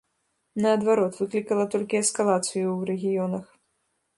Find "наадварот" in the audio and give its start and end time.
0.63-1.13